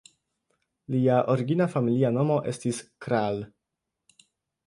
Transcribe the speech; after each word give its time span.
Lia 0.93 1.17
origina 1.33 1.67
familia 1.73 2.11
nomo 2.17 2.37
estis 2.53 2.79
"Krahl". 3.07 3.37